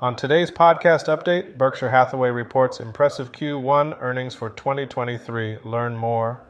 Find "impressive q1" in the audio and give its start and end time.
2.78-4.00